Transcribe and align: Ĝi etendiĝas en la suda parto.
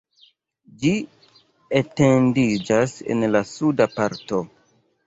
Ĝi 0.83 0.93
etendiĝas 1.81 2.99
en 3.17 3.25
la 3.37 3.45
suda 3.55 3.93
parto. 3.99 4.43